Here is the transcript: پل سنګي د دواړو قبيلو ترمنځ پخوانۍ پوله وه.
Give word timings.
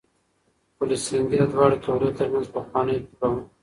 پل 0.75 0.89
سنګي 1.05 1.37
د 1.39 1.43
دواړو 1.51 1.81
قبيلو 1.85 2.15
ترمنځ 2.17 2.47
پخوانۍ 2.55 2.97
پوله 3.09 3.27
وه. 3.33 3.41